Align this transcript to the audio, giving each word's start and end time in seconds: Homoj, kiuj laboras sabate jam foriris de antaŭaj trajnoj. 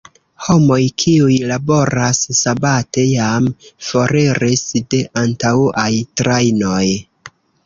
Homoj, 0.43 0.77
kiuj 1.01 1.35
laboras 1.51 2.21
sabate 2.37 3.03
jam 3.09 3.51
foriris 3.91 4.65
de 4.95 5.03
antaŭaj 5.27 5.91
trajnoj. 6.23 6.85